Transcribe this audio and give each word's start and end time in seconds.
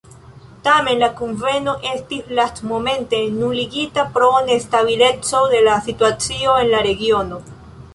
Tamen 0.67 1.03
la 1.03 1.09
kunveno 1.19 1.75
estis 1.89 2.33
lastmomente 2.39 3.21
nuligita 3.37 4.09
pro 4.19 4.31
nestabileco 4.51 5.47
de 5.57 5.65
la 5.71 5.81
situacio 5.91 6.61
en 6.67 6.75
la 6.77 6.87
regiono. 6.93 7.45